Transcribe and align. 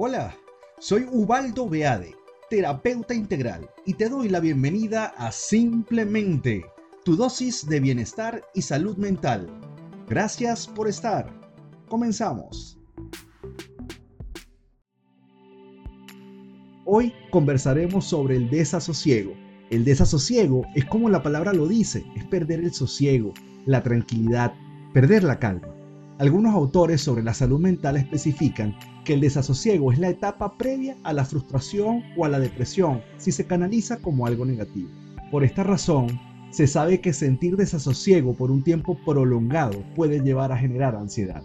Hola, 0.00 0.32
soy 0.78 1.08
Ubaldo 1.10 1.68
Beade, 1.68 2.14
terapeuta 2.48 3.14
integral, 3.14 3.68
y 3.84 3.94
te 3.94 4.08
doy 4.08 4.28
la 4.28 4.38
bienvenida 4.38 5.06
a 5.16 5.32
Simplemente, 5.32 6.64
tu 7.04 7.16
dosis 7.16 7.66
de 7.68 7.80
bienestar 7.80 8.44
y 8.54 8.62
salud 8.62 8.96
mental. 8.96 9.48
Gracias 10.08 10.68
por 10.68 10.86
estar. 10.86 11.28
Comenzamos. 11.88 12.78
Hoy 16.84 17.12
conversaremos 17.32 18.04
sobre 18.04 18.36
el 18.36 18.50
desasosiego. 18.50 19.32
El 19.68 19.84
desasosiego 19.84 20.62
es 20.76 20.84
como 20.84 21.08
la 21.08 21.24
palabra 21.24 21.52
lo 21.52 21.66
dice, 21.66 22.06
es 22.14 22.24
perder 22.26 22.60
el 22.60 22.72
sosiego, 22.72 23.34
la 23.66 23.82
tranquilidad, 23.82 24.54
perder 24.94 25.24
la 25.24 25.40
calma. 25.40 25.74
Algunos 26.20 26.54
autores 26.54 27.00
sobre 27.00 27.24
la 27.24 27.34
salud 27.34 27.58
mental 27.58 27.96
especifican 27.96 28.76
el 29.14 29.20
desasosiego 29.20 29.92
es 29.92 29.98
la 29.98 30.08
etapa 30.08 30.56
previa 30.56 30.96
a 31.02 31.12
la 31.12 31.24
frustración 31.24 32.02
o 32.16 32.24
a 32.24 32.28
la 32.28 32.40
depresión 32.40 33.02
si 33.16 33.32
se 33.32 33.46
canaliza 33.46 33.98
como 33.98 34.26
algo 34.26 34.44
negativo. 34.44 34.90
Por 35.30 35.44
esta 35.44 35.62
razón, 35.62 36.20
se 36.50 36.66
sabe 36.66 37.00
que 37.00 37.12
sentir 37.12 37.56
desasosiego 37.56 38.34
por 38.34 38.50
un 38.50 38.62
tiempo 38.64 38.98
prolongado 39.04 39.84
puede 39.94 40.20
llevar 40.20 40.52
a 40.52 40.58
generar 40.58 40.96
ansiedad. 40.96 41.42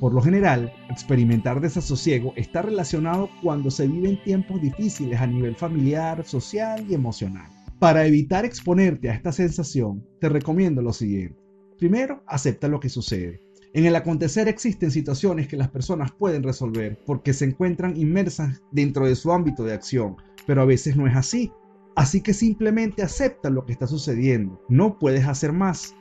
Por 0.00 0.12
lo 0.12 0.20
general, 0.20 0.72
experimentar 0.90 1.60
desasosiego 1.60 2.32
está 2.36 2.60
relacionado 2.62 3.30
cuando 3.42 3.70
se 3.70 3.86
viven 3.86 4.22
tiempos 4.22 4.60
difíciles 4.60 5.20
a 5.20 5.26
nivel 5.26 5.54
familiar, 5.54 6.24
social 6.24 6.84
y 6.88 6.94
emocional. 6.94 7.50
Para 7.78 8.06
evitar 8.06 8.44
exponerte 8.44 9.08
a 9.08 9.14
esta 9.14 9.32
sensación, 9.32 10.04
te 10.20 10.28
recomiendo 10.28 10.82
lo 10.82 10.92
siguiente. 10.92 11.38
Primero, 11.78 12.22
acepta 12.26 12.68
lo 12.68 12.80
que 12.80 12.88
sucede. 12.88 13.40
En 13.74 13.86
el 13.86 13.96
acontecer 13.96 14.46
existen 14.46 14.92
situaciones 14.92 15.48
que 15.48 15.56
las 15.56 15.68
personas 15.68 16.12
pueden 16.12 16.44
resolver 16.44 16.96
porque 17.04 17.32
se 17.32 17.44
encuentran 17.44 17.96
inmersas 17.96 18.62
dentro 18.70 19.04
de 19.04 19.16
su 19.16 19.32
ámbito 19.32 19.64
de 19.64 19.72
acción, 19.72 20.14
pero 20.46 20.62
a 20.62 20.64
veces 20.64 20.96
no 20.96 21.08
es 21.08 21.16
así. 21.16 21.50
Así 21.96 22.20
que 22.20 22.34
simplemente 22.34 23.02
acepta 23.02 23.50
lo 23.50 23.66
que 23.66 23.72
está 23.72 23.88
sucediendo, 23.88 24.62
no 24.68 24.96
puedes 24.96 25.26
hacer 25.26 25.52
más. 25.52 25.96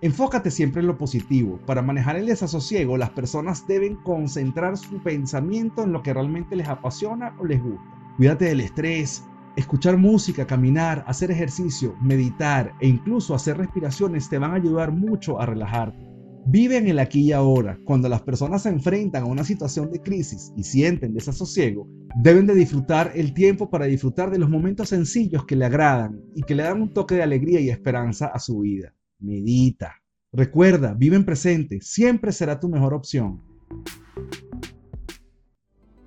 Enfócate 0.00 0.50
siempre 0.50 0.80
en 0.80 0.86
lo 0.86 0.96
positivo. 0.96 1.60
Para 1.66 1.82
manejar 1.82 2.16
el 2.16 2.24
desasosiego, 2.24 2.96
las 2.96 3.10
personas 3.10 3.66
deben 3.66 3.96
concentrar 3.96 4.78
su 4.78 5.02
pensamiento 5.02 5.82
en 5.82 5.92
lo 5.92 6.02
que 6.02 6.14
realmente 6.14 6.56
les 6.56 6.68
apasiona 6.68 7.36
o 7.38 7.44
les 7.44 7.62
gusta. 7.62 7.84
Cuídate 8.16 8.46
del 8.46 8.62
estrés, 8.62 9.22
escuchar 9.54 9.98
música, 9.98 10.46
caminar, 10.46 11.04
hacer 11.06 11.30
ejercicio, 11.30 11.94
meditar 12.00 12.72
e 12.80 12.88
incluso 12.88 13.34
hacer 13.34 13.58
respiraciones 13.58 14.30
te 14.30 14.38
van 14.38 14.52
a 14.52 14.56
ayudar 14.56 14.92
mucho 14.92 15.38
a 15.38 15.44
relajarte. 15.44 16.07
Vive 16.46 16.76
en 16.76 16.88
el 16.88 16.98
aquí 16.98 17.20
y 17.20 17.32
ahora. 17.32 17.78
Cuando 17.84 18.08
las 18.08 18.22
personas 18.22 18.62
se 18.62 18.70
enfrentan 18.70 19.24
a 19.24 19.26
una 19.26 19.44
situación 19.44 19.90
de 19.90 20.00
crisis 20.00 20.52
y 20.56 20.62
sienten 20.62 21.12
desasosiego, 21.12 21.88
deben 22.22 22.46
de 22.46 22.54
disfrutar 22.54 23.12
el 23.14 23.34
tiempo 23.34 23.68
para 23.68 23.86
disfrutar 23.86 24.30
de 24.30 24.38
los 24.38 24.48
momentos 24.48 24.88
sencillos 24.88 25.44
que 25.44 25.56
le 25.56 25.66
agradan 25.66 26.20
y 26.34 26.42
que 26.42 26.54
le 26.54 26.62
dan 26.62 26.80
un 26.80 26.92
toque 26.92 27.16
de 27.16 27.22
alegría 27.22 27.60
y 27.60 27.70
esperanza 27.70 28.26
a 28.26 28.38
su 28.38 28.60
vida. 28.60 28.94
Medita. 29.18 29.96
Recuerda, 30.32 30.94
vive 30.94 31.16
en 31.16 31.24
presente, 31.24 31.80
siempre 31.80 32.32
será 32.32 32.60
tu 32.60 32.68
mejor 32.68 32.94
opción. 32.94 33.42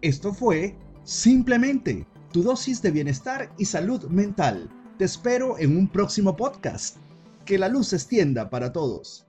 Esto 0.02 0.34
fue 0.34 0.76
simplemente 1.04 2.08
tu 2.32 2.42
dosis 2.42 2.82
de 2.82 2.92
bienestar 2.92 3.54
y 3.58 3.66
salud 3.66 4.06
mental. 4.06 4.70
Te 4.98 5.06
espero 5.06 5.60
en 5.60 5.78
un 5.78 5.88
próximo 5.88 6.36
podcast. 6.36 6.98
Que 7.46 7.58
la 7.58 7.68
luz 7.68 7.88
se 7.88 7.98
extienda 7.98 8.50
para 8.50 8.72
todos. 8.72 9.28